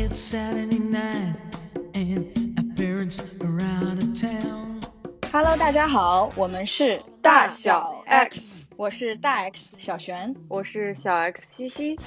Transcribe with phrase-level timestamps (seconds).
[0.00, 1.34] It's Saturday night
[1.92, 4.80] and our parents are out of town.
[5.32, 10.32] Hello，大家好，我们是大小 X，我是大 X 小璇。
[10.46, 11.98] 我是小 X 西西，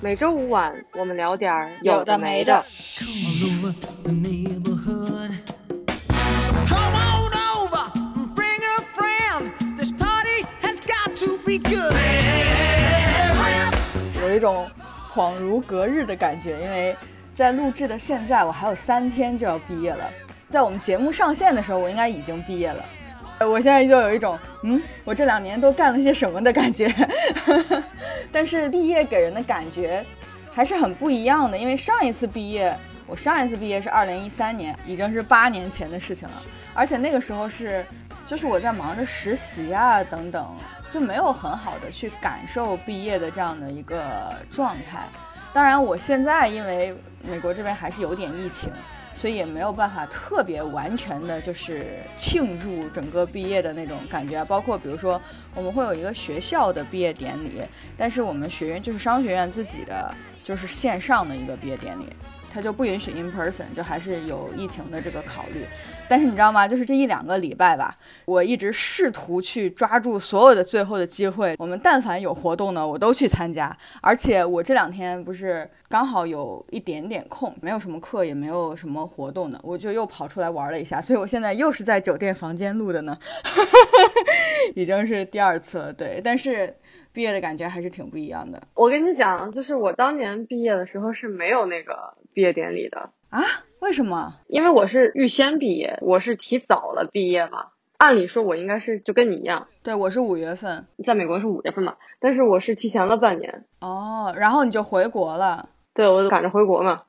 [0.00, 2.64] 每周五晚我们聊点儿有的没的。
[3.00, 3.74] All over
[4.04, 5.32] the neighborhood.
[6.42, 9.50] So come on over and bring a friend.
[9.76, 11.96] This party has got to be good.
[14.22, 14.70] 有一种
[15.12, 16.96] 恍如隔日的感觉，因为
[17.40, 20.04] 在录制的现在，我还有三天就要毕业了。
[20.50, 22.84] 在我们节目上线的时候，我应该已经毕业了。
[23.46, 26.94] 我现在就有一种，嗯，我这两年都干了些什么的感觉。
[28.30, 30.04] 但是毕业给人的感觉
[30.52, 36.42] 还是很不一样的，因为上一次毕业，我上一次毕业是二零一三年，已经是八年前的事情了。
[36.74, 37.82] 而且那个时候是，
[38.26, 40.46] 就是我在忙着实习啊等等，
[40.92, 43.98] 就没有很好的去感受毕业的这样的一个
[44.50, 45.08] 状态。
[45.52, 46.94] 当然，我现在因为
[47.28, 48.70] 美国这边还是有点疫情，
[49.14, 54.44] 所以也没有办法特别完全的，就是庆祝整个毕业的那种感觉。
[54.44, 55.20] 包括比如说，
[55.54, 57.62] 我们会有一个学校的毕业典礼，
[57.96, 62.06] 但是我们学院就是商学院自己的，就是线上的一个毕业典礼，
[62.52, 65.66] 它就不允许 in person，就还是有疫情的这个考虑。
[66.10, 66.66] 但是你知道吗？
[66.66, 71.54] 就是这一两个礼拜吧，我一直试图去抓住所有的最后的机会。
[71.56, 73.74] 我们但凡有活动呢，我都去参加。
[74.02, 81.00] 而且我这两天不是刚好有一点点空，没有什么课，也没有什么活动呢，我就又跑出来玩了一下。
[81.00, 83.16] 所以我现在又是在酒店房间录的呢，
[84.74, 85.92] 已经是第二次了。
[85.92, 86.74] 对，但是
[87.12, 93.40] 毕业的感觉还是挺不一样的我跟你讲，就是我当年毕业的时候是没有那个毕业典礼的，啊？
[93.80, 94.34] 为什么？
[94.46, 97.68] 因为我是预先毕业，我是提早了毕业嘛。
[97.98, 105.68] 按理说，我应该是就跟你一样，对我是五月份在美国是五月份嘛，但是我是提前了半年，哦，然后你就回国了。
[105.92, 107.02] 对我就赶着回国嘛，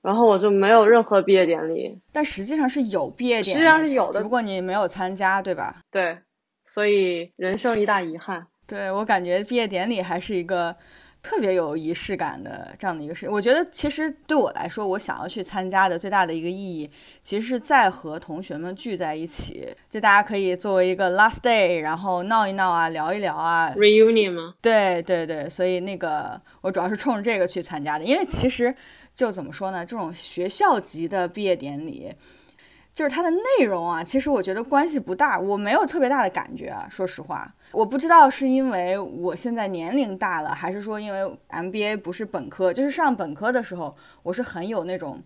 [0.00, 5.80] 然后我就没有任何毕业典礼，但实际上是有毕业典礼，实际上是有的只不过你没有参加，对吧？
[5.90, 6.16] 对，
[6.64, 8.46] 所以人生一大遗憾。
[8.64, 10.76] 对我感觉毕业典礼还是一个
[11.22, 13.30] 特别有仪式感的这样的一个事。
[13.30, 16.90] 我觉得其实对我来说，我想要去参加的最大的一个意义，
[17.22, 23.72] 其实是在和同学们聚在一起，就大家可以作为一个 last day，然后闹一闹啊，聊一聊啊。
[23.76, 24.54] reunion 吗？
[24.60, 28.74] 对对对，所以那个我主要是冲着这个去参加的，因为其实
[29.14, 32.12] 就怎么说呢，这种学校级的毕业典礼。
[32.94, 45.22] 就是它的内容啊，其实我觉得关系不大，我没有特别大的感觉啊，说实话，我不知道是因为我现在年龄大了，还是说因为 MBA 不是本科，就是上本科的时候，我是很有那种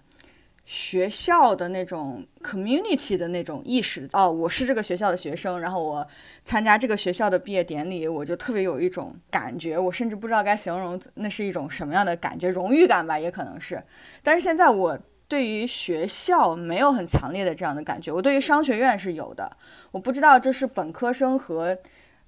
[0.65, 6.07] 学校的那种 community 的那种意识哦，我是这个学校的学生，然后我
[6.45, 13.83] 参加这个学校的毕业典礼，我就特别有一种感觉，我甚至不知道该形容那是一种什么样的感觉，荣誉感吧，也可能是，
[14.23, 14.99] 但是现在我。
[15.29, 19.57] 对于学校没有很强烈的这样的感觉，我对于商学院是有的。
[19.91, 21.77] 我不知道这是本科生和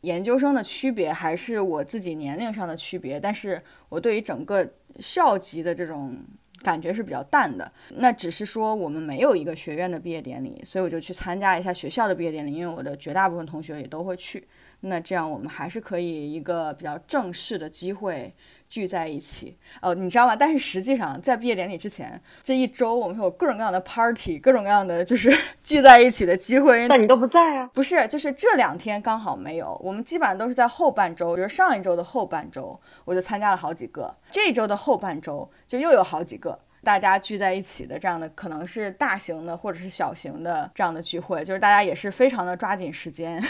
[0.03, 3.19] 研究生的区别，还是我自己年龄上的区别。
[3.19, 6.17] 但是我对于整个校级的这种
[6.63, 7.71] 感觉是比较淡的。
[7.97, 14.47] 那只是说我们没有一个学院的毕业典礼，所以我就去参加一下学校的毕业典礼，因为我的绝大部分同学也都会去。
[14.81, 18.33] 那这样我们还是可以一个比较正式的机会
[18.69, 20.37] 聚在一起哦，你知道吗？
[20.37, 25.35] 但是实际上在毕业典礼之前这一周，我们有各种各样的 party，各种各样的就是
[25.65, 26.87] 聚在一起的机会。
[26.89, 27.71] 但你都不在啊。
[27.73, 36.59] 不是，就是这两天刚好没有，我们基本上都是在后半周，比如上一周的后半周，我就参加了好几个，这周的后半周就又有好几个。
[36.85, 43.43] 大家聚在一起的这样的，可能是大型的或者是小型的这样的聚会，就是大家也是非常的抓紧时间。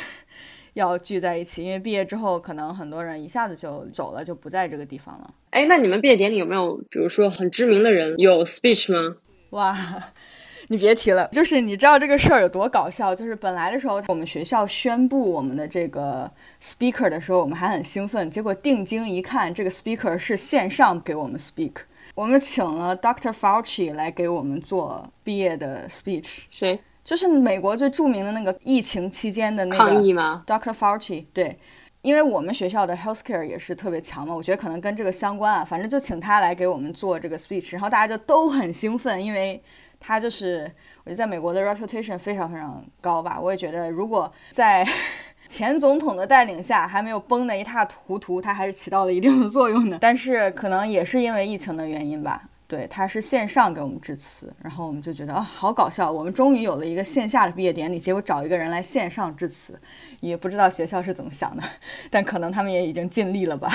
[0.79, 5.35] 要聚在一起，因为毕业之后可能很多人一下子就走了，就不在这个地方了。
[5.51, 9.17] 哎，那你们毕业典礼有没有，比如说很知名的人有 speech 吗？
[9.51, 9.77] 哇，
[10.69, 13.15] 你别提了，就是你知道这个事儿有多搞笑？
[13.15, 16.31] 就是本来的时候，我们学校宣布我们的这个
[16.63, 21.73] speaker 的时候，我们还很兴奋，结果定睛一看，这个 speaker 是线上给我们 speak。
[22.15, 23.33] 我们请了 Dr.
[23.33, 26.79] Fauci 来给我们做毕业的 speech，谁？
[27.09, 30.75] 就是美国最著名的那个疫情期间的那个抗议吗？Dr.
[30.75, 31.59] Fauci，对，
[32.03, 35.65] 因为我们学校的 healthcare 也是特别强嘛，我觉得可能跟这个相关啊。
[35.65, 39.59] 反正就请他来给我们做这个 speech，然后大家就都很兴奋，因为
[39.99, 40.71] 他就是
[41.03, 43.41] 我觉得在美国的 reputation 非常非常高吧。
[43.41, 44.87] 我也觉得如果在
[45.49, 49.99] 前总统的带领下还没有崩得一塌糊涂，他还是起到了一定的作用的。
[49.99, 52.43] 但是可能也是因为疫情的原因吧。
[52.69, 59.81] 对，他是线上给我们致辞，然后我们就觉得啊、好搞笑，我们终于有了一个线下的毕业典礼，结果找一个人来线上致辞，
[60.21, 61.63] 也不知道学校是怎么想的，
[62.11, 63.73] 但可能他们也已经尽力了吧。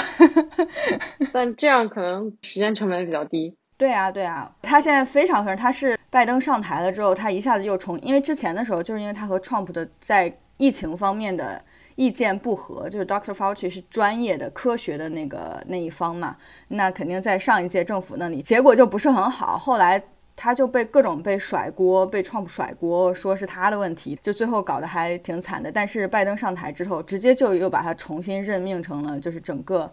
[1.34, 3.58] 但这样可能时间成本比较低。
[3.78, 11.60] 对啊，对啊，他现在非常非常，他是拜登上台了之后，他一下子又重，因为之前的时候，就是因为他和 Trump 的在疫情方面的
[11.96, 16.38] 意见不合，就是 Doctor Fauci 是专业的科学的那个那一方嘛，
[16.70, 20.04] 那肯定在上一届政府那里结果就不是很好，后来
[20.36, 25.72] 他就被各种被甩锅，被 Trump 甩锅，说是他的问题，就最后搞得还挺惨的。
[25.72, 29.92] 但是拜登上台之后，直接就又把他重新任命成了就是整个。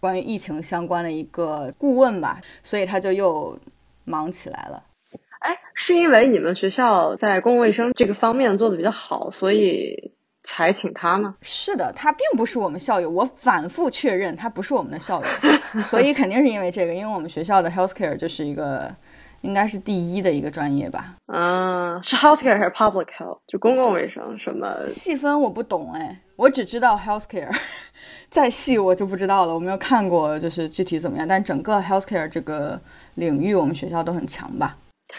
[0.00, 3.58] 关于疫情相关的一个顾问吧，所以他就又
[4.04, 4.84] 忙起来了。
[5.40, 10.12] 哎，是因为你们学校在公共卫生这个方面做的比较好，所以
[10.48, 11.34] 才请他吗？
[11.42, 18.92] 是的，他并不是我们校友，我反复确认他不是我们的校友，所以肯定是因为这个，因为我们学校的 healthcare 就是一个
[19.42, 21.14] 应该是第一的一个专业吧。
[21.26, 23.38] 嗯，是 healthcare 还是 public health？
[23.46, 24.88] 就公共卫生什么？
[24.88, 26.20] 细分我不懂哎。
[26.36, 27.52] 我只知道 healthcare，
[28.30, 29.52] 再细我就不知道了。
[29.52, 31.26] 我没有看过，就是具体怎么样。
[31.26, 32.80] 但整个 healthcare 这个
[33.16, 34.76] 领域，我们学校都很强吧？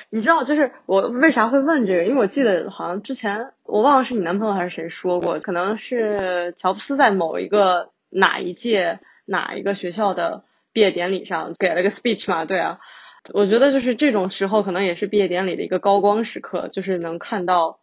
[0.10, 2.04] 你知道，就是我为啥会问这个？
[2.06, 12.46] 因为我记得好像之前我忘了是你男朋友还是谁说过，可能是乔布斯在某一个哪一届哪一个学校的毕业典礼上给了个 speech 嘛？
[12.46, 12.80] 对啊，
[13.34, 17.80] 我觉得就是这种时候，可能也是毕业典礼的一个高光时刻，就是能看到。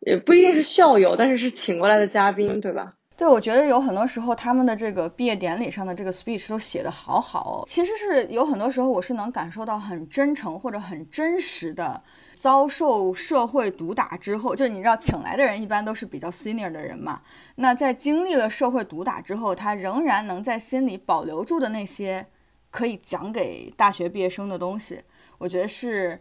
[0.00, 2.94] 也不一定是校友，但是是请过来的嘉宾，对吧？
[3.18, 7.40] 对，我觉得有很多时候他们的这个毕业典礼上的这个 speech 都写的好好。
[7.40, 12.00] 哦其实是有很多时候我是能感受到很真诚或者很真实的
[12.36, 17.20] 遭受社会毒打之后，就你知道请来的人一般都是比较 senior 的人嘛。
[17.56, 22.24] 那在经历了社会毒打之后，他仍然能在心里保留住的那些
[22.70, 25.02] 可以讲给大学毕业生的东西，
[25.38, 26.20] 我觉得是。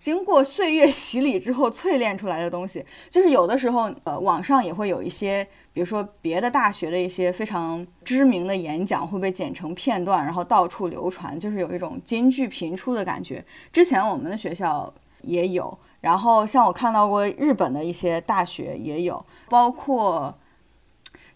[0.00, 13.44] 经过岁月洗礼之后淬炼出来的东西，就是有的时候，呃，网上也会有一些，比如说别的大学的一些非常知名的演讲会被剪成片段，然后到处流传，就是有一种金句频出的感觉。
[13.70, 20.34] 之前我们的学校也有，然后像我看到过日本的一些大学也有，包括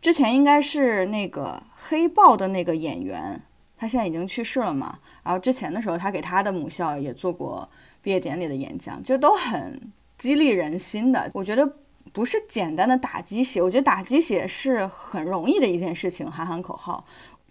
[0.00, 3.38] 之前应该是那个黑豹的那个演员，
[3.76, 4.99] 他现在已经去世了嘛。
[5.22, 7.69] 然后之前的时候，他给他的母校也做过。
[8.04, 9.80] 毕业典礼的演讲就都很
[10.18, 11.66] 激励人心的，我觉得
[12.12, 17.02] 不是简单的打鸡血，我觉得打鸡血是很容易的一件事情，喊喊口号，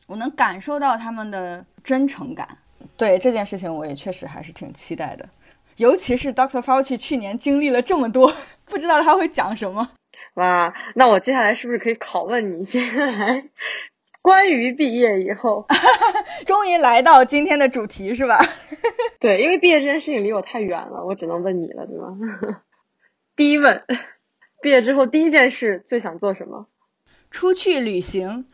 [0.05, 2.47] 我能感受到他们的真诚感。
[2.95, 5.27] 对这件事情，我也确实还是挺期待的，
[5.77, 6.61] 尤其是 Dr.
[6.61, 8.31] Fauci 去年经历了这么多，
[8.65, 9.89] 不知道他会讲什么。
[10.35, 12.63] 哇，那我接下来是不是可以拷问你？
[12.63, 13.44] 接下来
[14.24, 15.68] 关于毕业以后，
[16.48, 18.40] 终于来到今天的主题是吧？
[19.20, 22.18] 对，因为毕业这件事情离我太远了，我只能问你了，对吗？
[23.36, 23.84] 第一问，
[24.62, 26.68] 毕业之后第一件事最想做什么？
[27.30, 28.48] 出去旅行。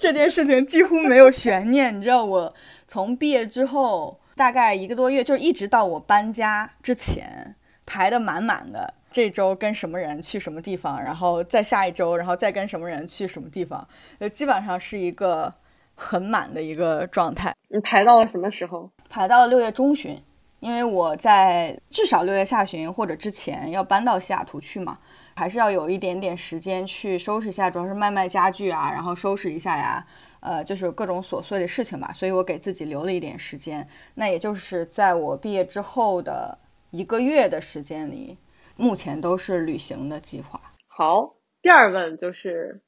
[0.00, 2.54] 这件事情几乎没有悬念，你知道，我
[2.86, 7.54] 从毕业之后大概一个多月，就一直到我搬家之前，
[7.84, 8.94] 排的满满的。
[9.14, 13.86] 这周跟什么人去什么地方，然后再下一周，然后再跟什么人去什么地方，
[14.18, 15.54] 呃基本上是一个。
[15.96, 18.90] 很满的一个状态，你排到了什么时候？
[19.08, 20.20] 排到了六月中旬，
[20.58, 24.98] 因为我在至少六月下旬或者之前要搬到西雅图去嘛，
[25.36, 30.04] 还是要有一点点时间去收拾一下，主要是卖卖家具啊，然后收拾一下呀，
[30.40, 33.86] 呃，就是各种琐碎的事情吧，所以我给自己留了一点时间。
[34.14, 36.58] 那也就是在我毕业之后的
[36.90, 38.36] 一个月的时间里，
[38.76, 40.60] 目前都是旅行的计划。
[40.86, 42.80] 好，第二问就是。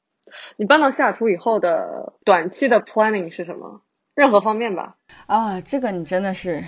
[0.57, 3.81] 你搬到西雅图以后的短期的 planning 是什么？
[4.13, 4.97] 任何方面吧。
[5.25, 6.61] 啊，这个你真的是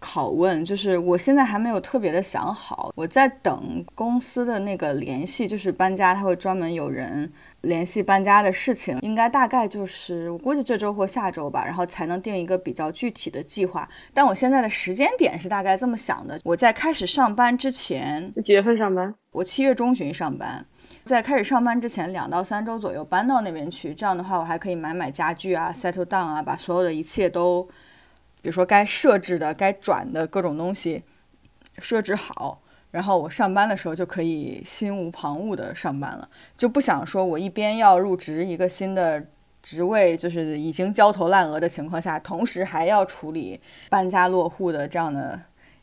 [0.00, 7.30] 拷问，就是我现在还没有特别的想好，我在等公司的那个联系，就是搬家，他会专门有人
[7.60, 13.88] 联系搬家的事情，应该大概就是我估计这周或下周吧，然后才能定一个比较具体的计划。
[14.14, 19.14] 但我现在的时间点是大概这么想的：我在开始上班之前，几月份上班？
[19.32, 20.64] 我七月中旬上班。
[21.04, 27.66] 在开始上班之前两到三周左右搬到那边去，这样的话我还可以买买家具啊，settle down 啊，把所有的一切都，
[28.42, 31.02] 比如说该设置的、该转的各种东西
[31.78, 39.26] 设置好，然后我上班的时候就可以心无旁骛的上班了，就不想说我一边要入职一个新的
[39.62, 45.40] 职位，就是已经焦头烂额的情况下，同时还要处理搬家落户的这样的。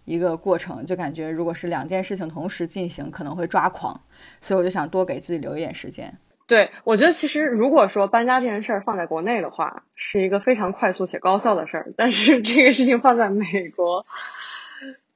[0.07, 3.99] 一个过程，就感觉如果是两件事情同时进行，可能会抓狂，
[4.39, 6.17] 所以我就想多给自己留一点时间。
[6.47, 14.05] 对，我觉得其实如果说搬家这件事儿放在国内的话，是一个非常快速且高效的事儿，但是 这个事情放在美国，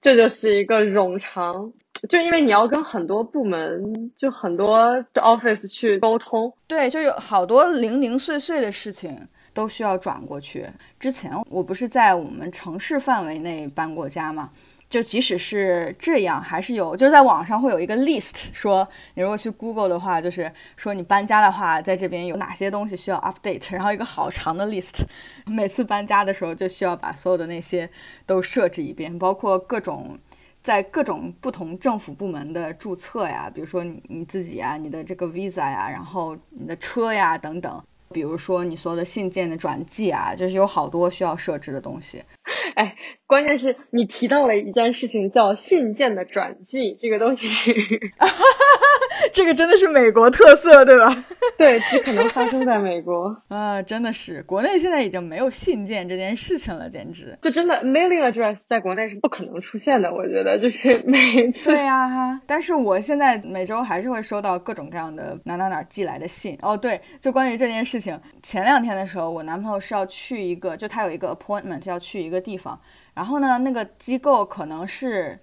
[0.01, 1.71] 这就是一个冗长，
[2.09, 9.27] 就因为你要跟很多部门，就很多 office 去沟通，对，就有好多零零碎碎的事情。
[9.53, 10.65] 都需要转过去。
[10.97, 14.49] 之前我不是在我们城市范围内搬过家吗？
[14.91, 25.03] 就即使是这样，还是有，就是在网上会有一个 list，说你如果去 Google 的话，就是说你搬家的话，在这边有哪些东西需要 update，然后一个好长的 list，
[25.45, 27.89] 每次搬家的时候就需要把所有的那些
[28.25, 30.19] 都设置一遍，包括各种
[30.61, 42.21] 在各种不同政府部门的注册呀，比如说你你自己啊，你的这个 visa 呀，然后你的车呀等等，比如说你所有的信件的转寄啊，就是有好多需要设置的东西。
[42.75, 47.73] 哎，关键是你提到了一件事情，叫信件的转寄，这个东西，
[49.31, 51.23] 这个真的是美国特色，对吧？
[51.57, 66.57] 对，只可能发生在美国 啊，真的是，国内现在已经没有信件这件事情了，简直就真的 mailing address 在国内是不可能出现的，我觉得就是 每次对呀，但是我现在每周还是会收到各种各样的哪哪哪寄来的信。
[66.61, 72.79] 哦，对，就关于这件事情，前两天的时候，我男朋友是要去一个，就他有一个 appointment 要去一个地方，
[73.13, 75.39] 然后呢，那个机构可能是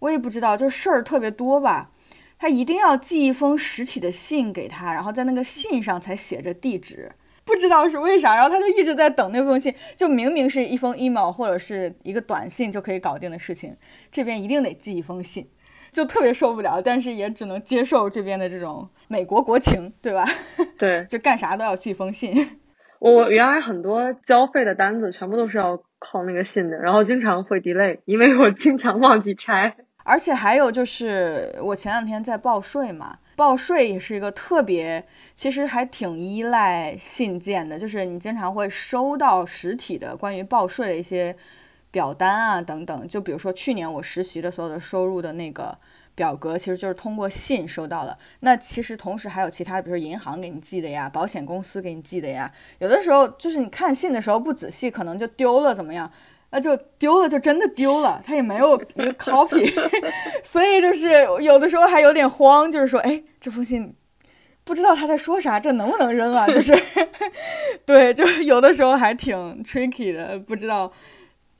[0.00, 1.90] 我也不知道，就事儿特别多吧。
[2.42, 7.12] 他一定要寄一封实体的信给他，然后在那个信上才写着地址，
[7.44, 8.34] 不知道是为啥。
[8.34, 13.76] 然后他就一直在等那封信，就明明是一封 email 或者是一个短信就可以搞定的事情，
[14.10, 15.48] 这边一定得寄一封信，
[15.92, 16.82] 就特别受不了。
[16.82, 20.26] 但是也只能接受这边的这种美国国情，对吧？
[20.76, 22.58] 对， 就干啥都要寄封信。
[22.98, 29.76] 我原来很多交费的单子全部都是要靠那个信的，然后经常会 delay，因为我经常忘记拆。
[30.04, 35.06] 而且还有就是，我前两天在报税嘛，报税也是一个特别，
[35.36, 41.36] 其实还挺依赖信件的，就是你经常会收到实体的关于报税的一些
[41.90, 43.06] 表单啊等等。
[43.06, 45.76] 就比如说去年我实习的所有的收入的那个
[46.14, 48.18] 表格，其实就是通过信收到的。
[48.40, 52.52] 那其实同时还有其他，比如说银行给你寄的呀，保险公司给你寄的呀。
[52.80, 56.10] 有的时候就是你看信的时候不仔细，可能就丢了，怎么样？
[56.52, 59.72] 那就丢了，就真的丢了，他也没有一 个 copy，
[60.44, 61.08] 所以就是
[61.42, 63.94] 有的时候还有点慌，就是说，哎，这封信
[64.62, 66.46] 不知道他在说啥，这能不能扔啊？
[66.46, 66.72] 就是，
[67.86, 70.92] 对，就有的时候还挺 tricky 的，不知道，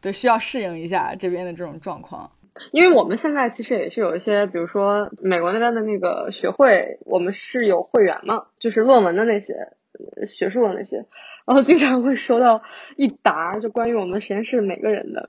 [0.00, 2.30] 对，需要适应一下这边的这种状况。
[2.70, 9.54] 因为我们现在其实也是有一些，比如说美国那边的那个学会，我们是有会员嘛，就是论文的那些。
[10.26, 11.04] 学术的那些，
[11.44, 12.62] 然后经常会收到
[12.96, 15.28] 一沓就关于我们实验室每个人的，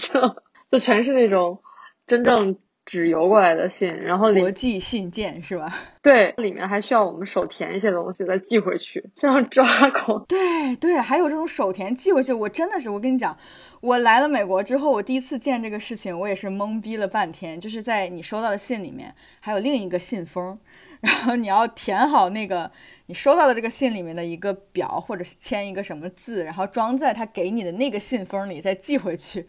[0.00, 0.36] 就
[0.68, 1.60] 就全是那种
[2.06, 5.72] 真正纸邮过来的信，然后国际信件是吧？
[6.02, 10.24] 对，里面还需要我们手填一些东西再寄回去，非常抓狂。
[10.26, 13.36] 对对，还有这种手填寄回去，我真的是，我跟你讲，
[13.82, 17.60] 我来了美国之后，我第一次见这个事情，我也是懵逼了半天。
[17.60, 20.58] 就是在你收到的信里面，还有另一个信封。
[21.00, 22.70] 然后你要填好那个
[23.06, 29.46] 你收到的这个信里面的一个表，或者是签一个什么字，然后装在他给你的那个信封里，再寄回去。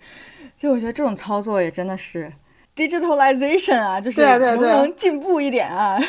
[0.55, 2.31] 就我觉得这种操作也真的是
[2.75, 5.99] digitalization 啊，就是能不能进步一点啊？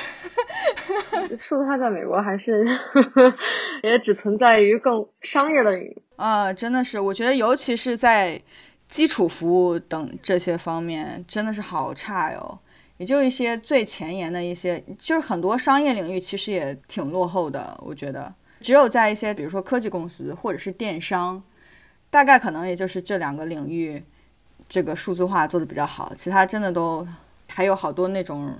[1.39, 2.65] 数字化在美国还是
[3.83, 8.41] 也只存在于更商业的领域啊，真的是，我觉得尤其是在
[8.87, 12.59] 基础服务等这些方面，真的是好差哟。
[13.01, 17.75] 也就一些最前沿的一些，就是很多商业领域其实也挺落后的。
[17.81, 18.31] 我觉得
[18.61, 21.43] 只有在一些，比如说科技公司或者是电商，
[22.11, 24.05] 大概可能也就是这两个领域，
[24.69, 26.13] 这个数字化做的比较好。
[26.15, 27.09] 其他真的都
[27.49, 28.55] 还有好多那种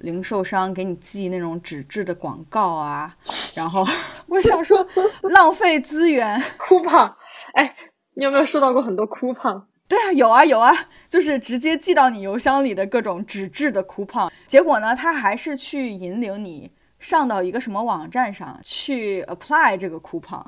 [0.00, 3.16] 零售商给你寄那种纸质的广告啊。
[3.54, 3.82] 然后
[4.28, 4.86] 我想说，
[5.22, 6.38] 浪费资源。
[6.68, 7.16] 哭胖，
[7.54, 7.74] 哎，
[8.12, 9.66] 你有没有收到过很多哭胖？
[9.88, 20.42] 对啊，有啊有啊，就是直接寄到你邮箱里的各种纸质的 coupon，结果呢，他还是去引领你上到一个什么网站上去 apply 这个 coupon。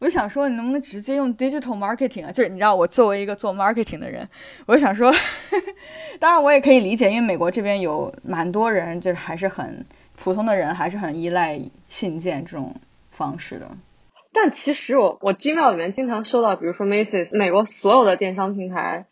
[0.00, 2.30] 我就想说，你能不能直接用 digital marketing 啊？
[2.30, 4.28] 就是你知道，我作为一个做 marketing 的人，
[4.66, 5.10] 我就想说，
[6.20, 9.84] 当然我也可以理解，因为美国这边有蛮多人，就是还是很
[10.14, 11.58] 普通的人，还是很依赖
[11.88, 12.74] 信件这种
[13.12, 13.70] 方式的。
[14.34, 19.06] 但其实我我 Gmail 里面经常收到，比如说 Macy's 美国所有的电商平台，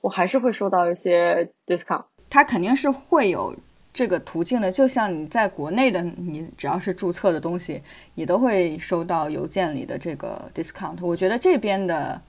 [0.00, 2.04] 我还是会收到一些 discount。
[2.30, 3.56] 它肯定是会有
[3.92, 7.82] 这个途径的，就像你在国内的，你只要是注册的东西，
[8.14, 10.96] 你都会收到邮件里的这个 discount。
[11.02, 12.20] 我觉得这边的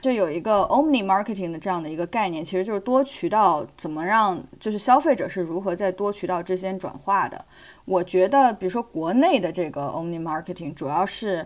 [0.00, 7.44] 就有一个 omni marketing 的这样的一个概念，其实就是多渠道怎么让就是消费者是如何在多渠道之间转化的。
[7.84, 11.44] 我觉得，比如说国内的这个 omni marketing 主要是。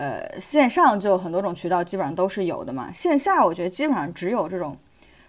[0.00, 2.90] 呃，线上就很多种渠道，基本上都是有的嘛。
[2.90, 4.74] 线下我觉得基本上只有这种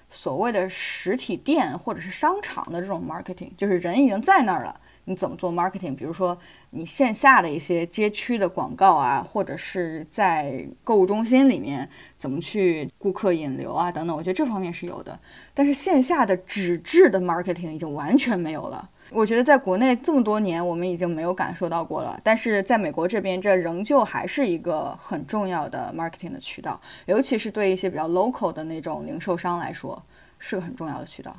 [0.09, 6.37] 所谓的实体店或者是商场的这种 marketing，就是人已经在那儿了，你怎么做 marketing，比如说
[6.69, 15.19] 你线下的一些街区的广告啊，或者是在购物中心里面怎么去顾客引流啊等等，我觉得这方面是有的。
[15.53, 18.89] 但是线下的纸质的 marketing 已经完全没有了。
[19.13, 22.17] 我觉得在国内这么多年，我们已经没有感受到过了。
[22.23, 30.01] 但是在美国这边，这仍旧还是一个很重要的 marketing 的渠道，尤其是对一些比较 local 的那种零售商来说，
[30.39, 31.35] 是个很重要的渠道。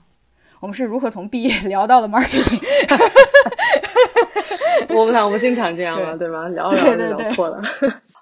[0.61, 2.61] 我们是如何从毕业聊到了 marketing？
[4.95, 6.49] 我们俩我们经常这样了，对对吧？
[6.49, 7.63] 聊着聊着对对对就聊错了。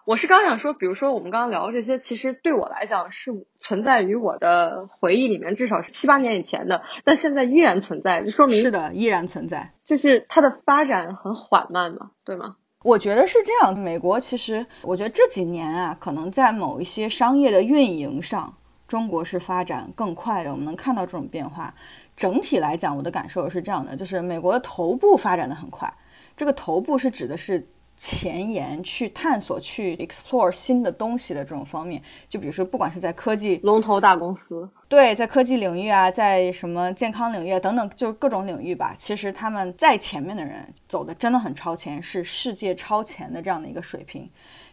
[0.06, 3.30] 我是刚想说，比如说我们刚刚聊的这些，其实对我来讲是
[3.60, 9.72] 存在于我的回忆里面，至少是七八年以前的，但现在依然存在，就说明是的，依然存在。
[9.84, 12.56] 就是它的发展很缓慢嘛，对吗？
[12.82, 13.78] 我觉得是这样。
[13.78, 18.54] 美国其实，我觉得这几年啊，可能在某一些商业的运营上，
[18.88, 20.50] 中国是发展更快的。
[20.50, 21.74] 我们能看到这种变化。
[22.16, 25.92] 整体来讲，我的感受是这样的，就是美国的头部发展的很快。
[26.36, 27.68] 这个头部是指的是
[28.00, 32.00] 前沿去探索、去 explore 新的东西的这种方面。
[32.30, 38.94] 就比如说，不管是在科技龙头大公司，对，在科技领域啊，在什么健康领域啊等等，就各种领域吧。
[38.98, 44.28] 其实他们在前面的人走的真的很超前，是世界超前的这样的一个水平。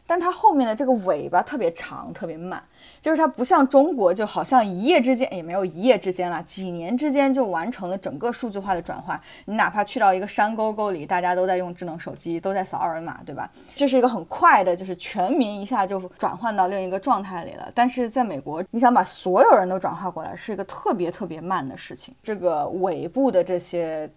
[0.07, 2.63] 但它后面的这个尾巴特别长，特别慢，
[3.01, 9.19] 就是它不像中国，就好像一夜之间也没有一夜之间了，几年之间就完成了整个数字化的转换。
[9.45, 13.51] 你哪怕去到一个山沟沟里，大家都在用智能手机，都在扫二维码，对吧？
[13.75, 17.69] 这是一个很快的，就是全民一下就转换到另一个状态里了。
[17.75, 22.15] 但是在美国，你想把所有人都转化过来，是一个特别特别慢的事情。
[22.23, 24.09] 这个尾部的这些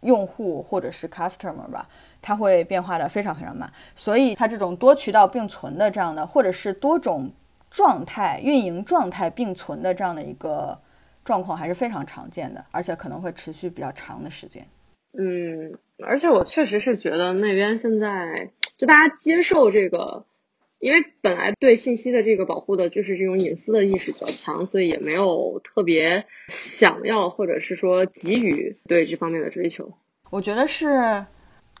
[0.00, 1.88] 用户或者是 customer 吧。
[2.22, 7.32] 它会变化的非常非常慢，所以它这种多渠道并存的这样的，或者是多种
[7.70, 10.78] 状态运营状态并存的这样的一个
[11.24, 14.66] 状况，还是非常常见的，而且可能会持续比较长的时间。
[15.18, 20.26] 嗯，而且我确实是觉得那边现在就大家接受这个，
[20.80, 29.92] 因为本来对信息的这个保护的就是这种隐私的意识比较强，所以也没有特别想要或者是说给予对这方面的追求。
[30.30, 31.24] 我觉得是。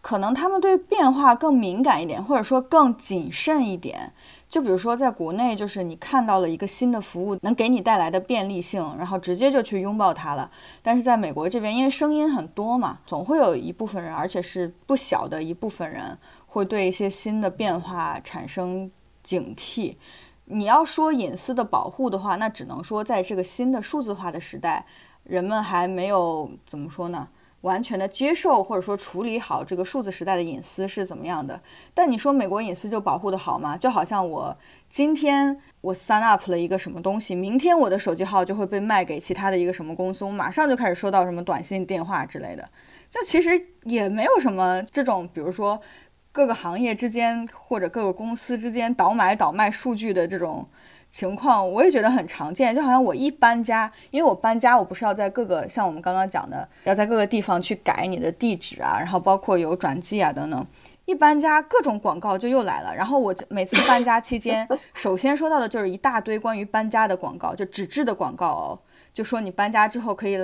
[0.02, 4.10] 可能他们对变化更敏感一点，或者说更谨慎一点。
[4.50, 10.50] 就比如说，在国内，就是你看到了一个新的服务能给你带来的便利性，然后直接就去拥抱它了。
[10.82, 18.90] 但是在美国这边，因为声音很多嘛，总会有一部分人，而且是不小的一部分人，会对一些新的变化产生
[19.22, 19.94] 警惕。
[20.46, 24.84] 你要说隐私的保护的话，那只能说在这个新的数字化的时代，
[25.22, 27.28] 人们还没有怎么说呢？
[27.62, 31.60] 完全的接受或者说处理好这个数字时代的隐私是怎么样的？
[31.92, 33.76] 但你说美国隐私就保护的好吗？
[33.76, 34.56] 就好像我
[34.88, 42.68] 今天我 sign up 了一个什么东西，明天我的手机号就会被卖给其他的一个什么公司，我马上就开始收到什么短信、电话之类的。
[43.10, 43.50] 这其实
[43.84, 45.80] 也没有什么这种，比如说
[46.32, 50.68] 各个行业之间或者各个公司之间倒买倒卖数据的这种。
[51.10, 60.66] 情况我也觉得很常见，就好像我一搬家，因为我搬家，我不是要在各个像我们刚刚讲的，要在各个地方去改你的地址啊，然后包括有转寄啊等等。
[61.06, 62.94] 一搬家，各种广告就又来了。
[62.94, 68.78] 然后我每次搬家期间，首先收到的就是一大堆关于搬家的广告，就纸质的广告哦，
[69.12, 70.38] 就说你搬家之后可以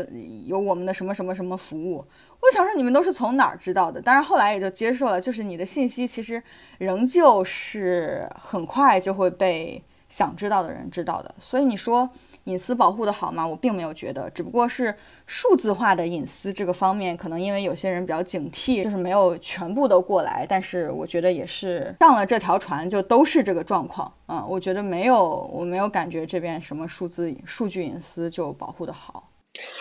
[0.46, 2.04] 有我们的什么什么什么服务。
[2.40, 4.02] 我想说你们都是从哪儿知道的？
[4.02, 6.42] 当然后来也就接受了，就是你的信息其实
[6.78, 9.80] 仍旧是很快就会被。
[10.08, 12.08] 想知道的人知道的，所以你说
[12.44, 13.46] 隐私保护的好吗？
[13.46, 14.94] 我并没有觉得，只不过是
[15.26, 20.46] 数字化的隐私这个方面，可能因为有些人比较警惕，就是没有全部都过来。
[20.48, 24.12] 但是我觉得也是上了这条船就都是这个状况。
[24.28, 29.30] 嗯，我觉得没有，我没有感觉这边什么数字数据隐私就保护的好。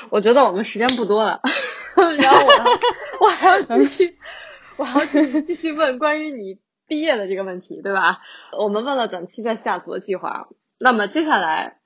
[0.09, 1.39] 我觉得我们时间不多了，
[2.17, 4.17] 然后我我还要 继续，
[4.77, 6.57] 我还要继续继续问关于你。
[6.87, 8.21] 毕业的这个问题，对吧？
[8.57, 11.77] 我们问了短期在西雅图的计划，那么接下来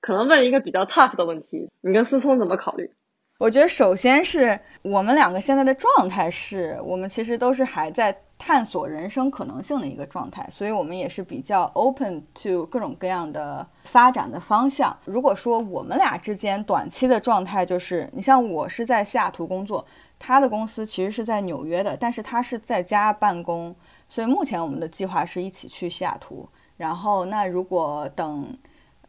[0.00, 2.92] 可能问一个比较 tough 的问题，你跟思聪怎么考虑？
[3.38, 14.96] 我觉得首先是我们两个现在的状态是，我们其实都是还在探索人生可能性的一个状态，所以我们也是比较 open to 各种各样的发展的方向。
[15.04, 19.86] 如果说我们俩之间短期的状态就是，你像我是在西雅图工作，
[20.18, 23.74] 他的公司其实是在纽约的，但是他是在家办公。
[24.08, 28.56] 所以目前我们的计划是一起去西雅图，然后那如果等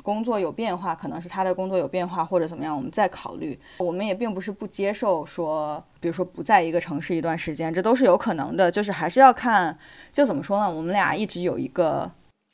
[0.01, 3.59] 工作有变化，可能是他的工作有变化或者怎么样，我们再考虑。
[3.79, 8.71] 我们也并不是不接受说，比如说不在一个城市一段时间，这都是有可能的。
[8.71, 9.77] 就是还是要看，
[10.11, 10.69] 就怎么说呢？
[10.69, 12.09] 我们俩一直有一个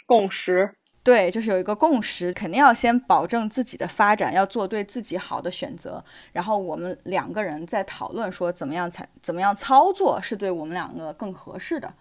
[0.07, 6.03] 共识，对，就是有一个共识，肯定要先保证自己的发展，要做对自己好的选择。
[6.33, 11.93] 然后我们两个人在讨论说怎么样才怎么样操作是对我们两个更合适的。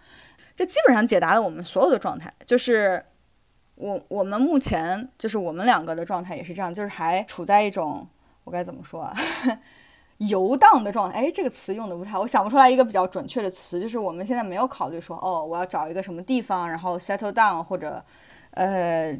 [0.55, 2.33] 这基本上解答了我们所有的状态。
[2.45, 3.03] 就是
[3.75, 8.07] 我我们目前就是我们两个的状态也是这样，就是还处在一种
[8.43, 9.13] 我该怎么说啊，
[10.17, 11.19] 游荡的状态。
[11.19, 13.79] 哎，这个词用的不太，我想不出来一个比较准确的词。
[13.79, 18.03] 就是我们现在没有考虑说哦，我要找一个什么地方，然后 settle down 或者。
[18.51, 19.13] 呃，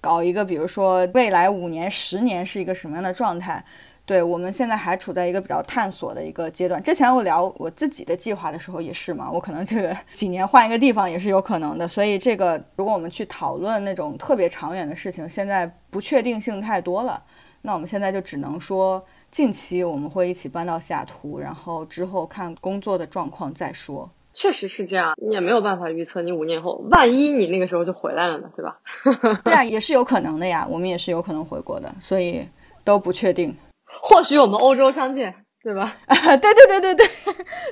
[0.00, 3.64] 搞一个，比如说未来五年、十年是一个什么样的状态？
[4.04, 6.82] 对我们现在还处在一个比较探索的一个阶段。
[6.82, 11.86] 之前我聊我自己的计划的时候也是嘛，我可能这个 几年换一个地方也是有可能的。
[11.86, 17.22] 所以这个，如果我们去讨论那种特别长远的事情，现在不确定性太多了，
[17.62, 24.10] 那我们现在就只能说，近期我们会一起搬到西雅图，然后之后看工作的状况再说。
[24.34, 28.80] 确实是这样，你也没有办法预测你五年后，万一你那个时候就回来了呢，对吧？
[29.44, 32.44] 对啊，也是有可能的呀，我们也是有可能回国的，所以
[32.82, 33.54] 都不确定。
[34.02, 35.96] 或许我们欧洲相见，对吧？
[36.06, 37.06] 啊，对对对对对，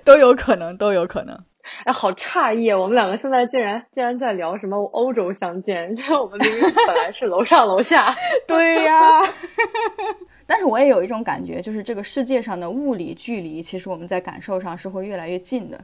[0.04, 1.36] 都有可能，都有可能。
[1.84, 5.94] 哎，好诧异，我们两个现在竟然竟然在聊什么欧洲相见？
[6.20, 8.14] 我们明明本来是楼上楼下。
[8.46, 9.20] 对呀。
[10.46, 15.80] 但是我也有一种感觉，就是这个世界上的物理距离，其实我们在感受上是会越来越近的。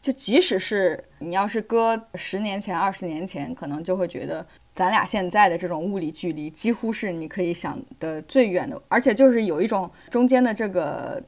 [0.00, 4.44] 就即使是你要是搁十年前、二十年前，可能就会觉得
[4.80, 11.22] 咱俩现在的这种物理距离几乎是你可以想的最远的，而且就是有一种中间的这个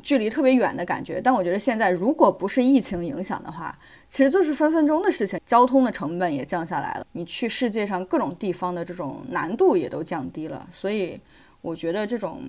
[0.00, 1.20] 距离特别远的感觉。
[1.20, 3.76] 但我觉得现在如果不是疫情影响的话，
[4.08, 11.20] 其实就是分分钟的事情，交通的成本也降下来了，你去世界上各种地方的这种难度也都降低了，所以
[11.60, 12.42] 我觉得这种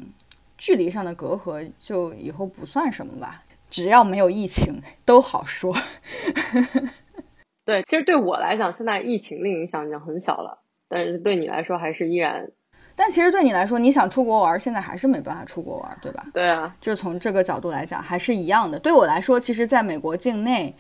[0.56, 3.44] 距离上的隔阂就以后不算什么吧。
[3.72, 5.76] 只要没有疫情，都好说。
[7.65, 12.49] 对，其实对我来讲，现在疫情的影响已经很小了，但是对你来说还是依然。
[12.95, 16.26] 但其实对你来说，你想出国玩，现在还是没办法出国玩，对吧？
[16.34, 18.78] 对啊，就从这个角度来讲，还是一样的。
[18.78, 20.76] 对我来说，其实在美国境内，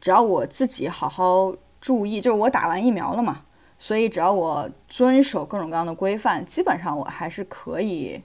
[0.00, 3.42] 只要我自己好好注意，就是我打完疫苗了嘛，
[3.76, 8.22] 所以只要我遵守各种各样的规范，基本上我还是可以。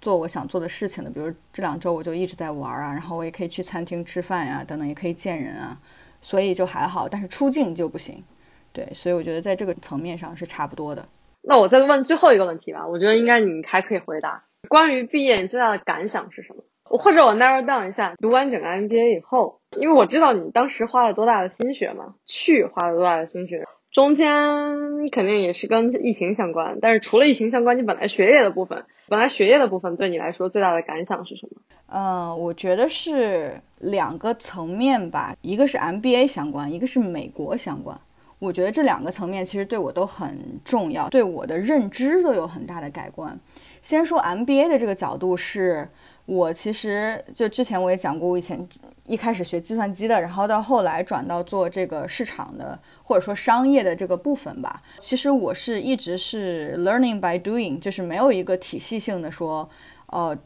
[0.00, 5.78] 做我想做的事情的，比如这两周我就一直在玩啊，然后我也可以去餐厅吃饭呀，等等，也可以见人啊，
[6.22, 7.06] 所以就还好。
[7.06, 8.24] 但是出境就不行，
[8.72, 11.06] 对，所以我觉得在这个层面上是差不多的。
[11.42, 14.44] 那我再问最后一个问题吧，我觉得应该你还可以回答。
[14.68, 16.62] 关于毕业，你最大的感想是什么？
[16.84, 23.66] 或者我 narrow down 一下，读完整个 MBA 以后，因为我知道你当时花了多大的心血嘛，去花了多大的心血。
[23.92, 24.26] 中间
[25.10, 31.60] 肯定也是跟疫情相关，但是除了疫情相关，你本来学业的部分，本来学业的部分对你来说最大的感想是什么？
[31.88, 38.00] 嗯，我觉得是两个层面吧，一个是 MBA 相关，一个是美国相关。
[38.38, 43.38] 我觉得这两个层面其实对我都很重要，对我的认知都有很大的改观。
[43.82, 45.86] 先说 MBA 的这个角度是。
[46.24, 48.66] 我其实就之前我也讲过，我以前
[49.06, 54.80] 一开始学计算机的，然后到后来转到做这个市场的或者说商业的这个部分吧。
[55.00, 59.68] 其实我是一直是 learning by doing，就是没有一个体系性的说，
[60.06, 60.38] 呃，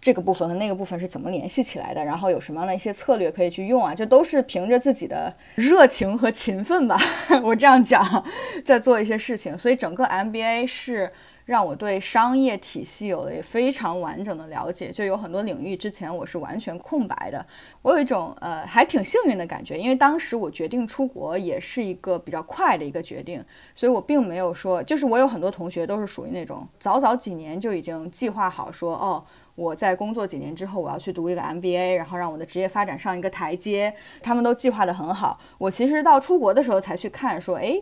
[0.00, 3.94] 这个部分和那个部分是怎么联系起来的，然后有什么样的一些策略可以去用啊？
[3.94, 7.00] 就都是凭着自己的热情和勤奋吧，
[7.44, 8.24] 我这样讲，
[8.64, 9.56] 在做一些事情。
[9.56, 11.12] 所以整个 MBA 是。
[11.46, 17.46] 让我对商业体系有了非常完整的了解，就有很多领域之前我是完全空白的。
[17.82, 23.42] 我有一种呃还挺幸运的感觉，因为当时我决定出国也是一个比较快的一个决定，
[23.76, 35.38] 所以我并没有说，就是我有很多同学都是属于那种早早几年就已经计划好说，哦，我在工作几年之后我要去读一个 MBA，然后让我的职业发展上一个台阶，他们都计划得很好。
[35.58, 37.80] 我其实到出国的时候才去看说，哎。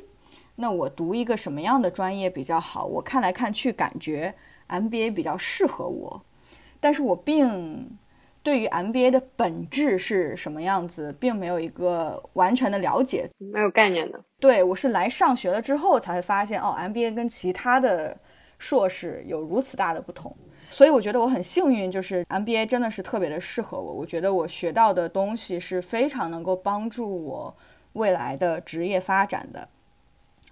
[0.56, 2.84] 那我读一个什么样的专业比较好？
[2.84, 4.34] 我看来看去，感觉
[4.68, 6.22] MBA 比较适合我，
[6.80, 7.98] 但是我并
[8.42, 14.20] 对于 MBA 的本质是什么样子，并没有一个完全的了解，没有概念的。
[14.38, 18.16] 对我是来上学了之后才会发现，哦，MBA 跟其他的
[18.58, 20.36] 硕士有如此大的不同，
[20.68, 23.92] 所以我觉得我很幸运，就是 MBA 真的是特别的适合我。
[23.92, 27.56] 我觉得我学到的东西是非常能够帮助我
[27.94, 29.68] 未来的职业发展的。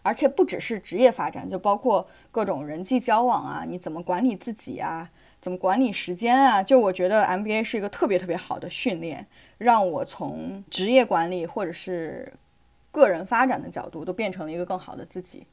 [0.03, 5.09] 而且不只是职业发展，就包括各种人际交往啊，你怎么管理自己啊，
[5.41, 6.63] 怎么管理时间啊？
[6.63, 9.27] 就我觉得 MBA 是一个特别特别好的训练，
[9.59, 12.33] 让我从职业管理或者是
[12.91, 15.47] 个人发展的角度都变成了一个更好的自己。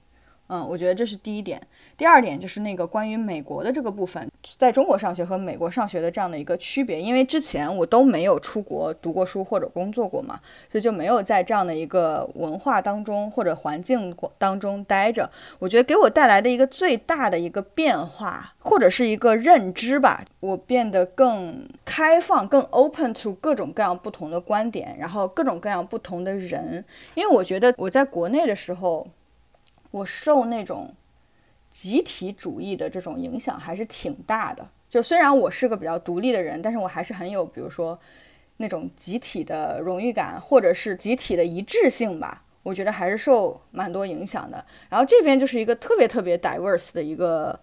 [0.50, 1.62] 嗯，我觉得这是第一点。
[1.96, 10.40] 第二点就是那个关于美国的这个部分，在中国上学和美国上学的这样的一个区别，因为之前我都没有出国读过书或者工作过嘛，
[10.72, 15.30] 所以就没有在这样的一个文化当中或者环境当中待着。
[15.60, 26.84] 我觉得给我带来的一个最大的一个变化，或者是一个认知吧，我变得更开放、更 open to 各种各样不同的观点，然后各种各样不同的人。
[27.14, 29.06] 因为我觉得我在国内的时候，
[29.92, 30.94] 我受那种。
[31.72, 34.68] 集体主义的这种影响还是挺大的。
[34.90, 37.98] 就虽然我是个比较独立的人，但是我还是很有，比如说
[38.58, 42.44] 那种集体的荣誉感，或者是集体的一致性吧。
[42.64, 44.66] 我觉得还是受蛮多影响的。
[44.90, 47.58] 然后这边就是一个特别特别 diverse 的一个。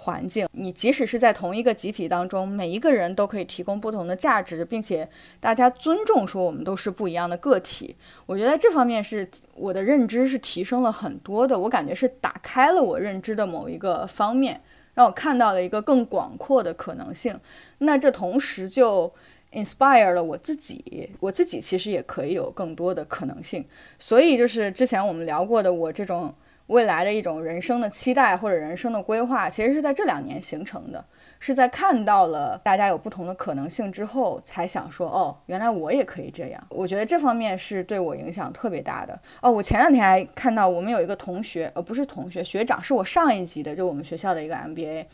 [0.00, 5.06] 环境，你即使是在同一个集体当中，每一个人都可以提供不同的价值，并且
[5.40, 7.96] 大家尊重说我们都是不一样的个体。
[8.24, 14.60] 我觉得这方面是我的认知是提升了很多的，我感觉是打开了我认知的某一个方面，
[14.94, 17.36] 让我看到了一个更广阔的可能性。
[17.78, 19.12] 那这同时就
[19.50, 23.64] inspire 了我自己，我自己其实也可以有更多的可能性。
[23.98, 26.32] 所以就是之前我们聊过的我这种。
[26.68, 31.04] 未来的一种人生的期待或者人生的规划，其实是在这两年形成的，
[31.38, 36.62] 是在看到了大家有不同的可能性之后，才想说，哦，原来我也可以这样。
[36.68, 39.18] 我觉得这方面是对我影响特别大的。
[39.40, 45.06] 哦，我前两天还看到我们有一个同学，呃，不是同学，学长，是我上一级的，就我们学校的一个 MBA，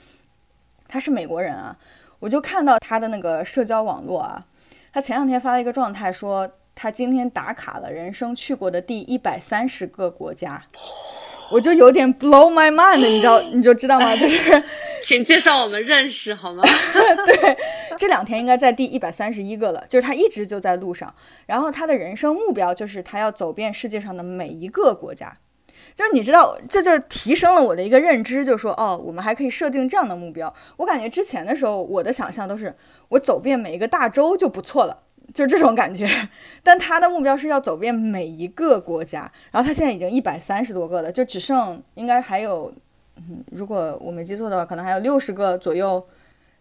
[0.89, 1.77] 他是美国人啊，
[2.19, 4.45] 我就看到他的那个社交网络啊，
[4.93, 10.61] 他前两天发了一个状态，说他今天打卡了人生去过的第一百三十个国家。
[11.51, 14.15] 我就有点 blow my mind，你知道， 你就知道吗？
[14.17, 14.63] 就是，
[15.05, 16.63] 请介绍我们认识好吗？
[17.27, 17.57] 对，
[17.97, 19.85] 这两天应该在第一百三十一个了。
[19.89, 21.15] 就是他一直就在路上，
[21.47, 25.37] 然后他的人生目标就是他要走遍世界上的每一个国家。
[25.95, 30.53] 就是你知道，这就提升了我的一个认知，就说哦，我们还可以设定这样的目标。
[30.79, 32.75] 我感觉之前的时候，我的想象都是
[33.11, 35.03] 我走遍每一个大洲就不错了。
[35.35, 36.09] 就这种感觉，
[36.63, 42.73] 但他的目标是要走遍每一个国家，然后他现在已经一百三十多个了，就只剩应该还有，
[43.17, 46.07] 嗯，如果我没记错的话，可能还有六十个左右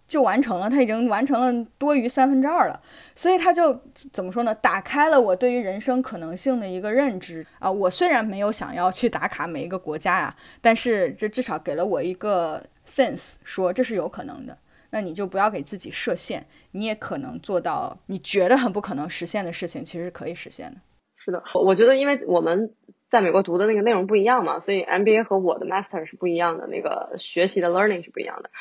[0.07, 2.81] 就完成了，他已经完成了多于三分之二了，
[3.15, 3.79] 所以他就
[4.11, 4.53] 怎么说呢？
[4.55, 7.71] 打开了我对于人生可能性的一个认知啊！
[7.71, 14.57] 我虽然没有想要去打卡每一个国家呀，但是这至少给了我一个 sense，说这是有可能的。
[14.93, 20.79] 那你就不要给自己设限，你也可能做到你觉得很不可能实现的事情，其实是可以实现的。
[21.17, 22.75] 是的，我觉得因为我们
[23.09, 28.51] 在美国读的那个内容不一样嘛，所以 MBA 和我的 Master 是不一样的，那个学习的 learning 是不一样的。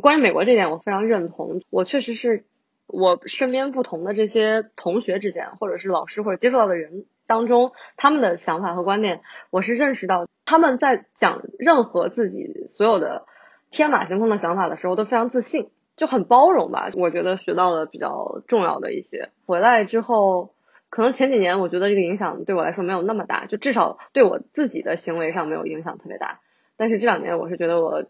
[0.00, 1.60] 关于美国这点，我非常认同。
[1.68, 2.46] 我确实是
[2.86, 9.20] 我身边不同的这些同学之间，或者是老师或者接触到的人当中，他们的想法和观点，
[9.50, 13.26] 我是认识到他们在讲任何自己所有的。
[13.74, 16.90] 天马行空的想法的时候都非常自信，就很包容吧。
[16.94, 19.30] 我觉得学到了比较重要的一些。
[19.46, 20.54] 回来之后，
[20.90, 26.38] 可能前几年我觉得这个影响对我来说没有那么大，就至少对我自己的行为上没有影响特别大。
[26.76, 28.04] 但是这两年我是觉得我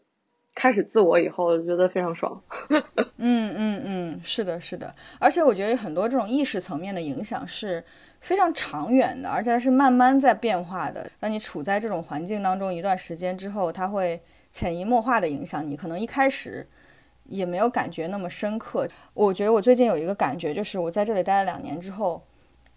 [0.54, 2.42] 开始自我以后，觉得非常爽。
[3.16, 4.94] 嗯嗯嗯，是的，是的。
[5.18, 7.82] 而且我觉得很多这种意识层面的影响是
[8.20, 11.10] 非常长远的，而且它是慢慢在变化的。
[11.18, 14.20] 当你处在这种环境当中一段时间之后，它会。
[14.54, 16.64] 潜移默化的影响你，可能一开始
[17.24, 18.88] 也没有感觉那么深刻。
[19.12, 22.24] 我觉得我最近有一个感觉，就是我在这里待了两年之后，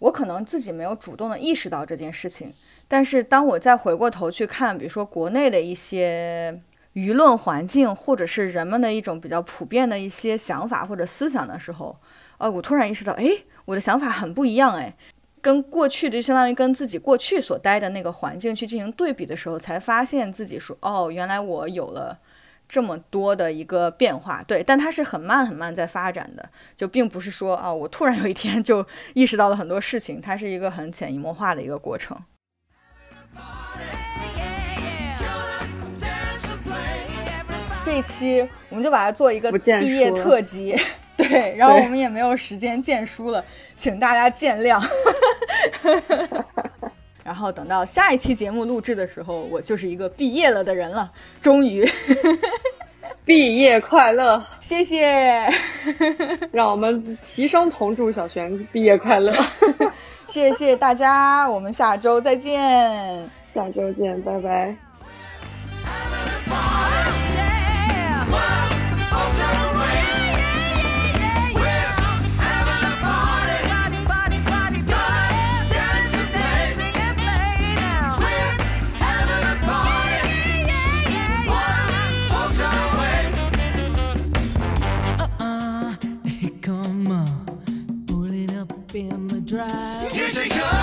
[0.00, 2.52] 我可能自己没有主动的意识到这件事情，
[2.88, 6.60] 但是当我再回过头去看，比如说国内的一些
[6.94, 11.96] 舆论环境，或者是人们的一种比较普遍的一些想法或者思想的时候，
[12.38, 13.24] 呃，我突然意识到，哎，
[13.66, 14.92] 我的想法很不一样，哎。
[15.40, 22.18] 跟过去就，相当于跟自己过去所待的那个环境去进行对比的时候，才发现自己说，哦，原来我有了
[22.68, 24.42] 这么多的一个变化。
[24.46, 32.16] 对，但它是很慢很慢在发展的，就并不是说，啊，我突然有一天就意识到了很多事情，它是一个很潜移默化的一个过程。
[37.84, 40.76] 这一期我们就把它做一个毕业特辑。
[41.18, 43.44] 对，然后我们也没有时间见书了，
[43.76, 44.82] 请大家见谅。
[47.22, 51.86] 然后等到下一期节目录制的时候，我就是一个毕业了的人了，终于。
[53.26, 55.46] 毕业快乐，谢谢。
[56.50, 59.34] 让我们齐声同祝小璇毕业快乐，
[60.26, 64.74] 谢谢大家，我们下周再见，下周见，拜拜。
[89.00, 90.10] in the drive.
[90.12, 90.77] Here she comes.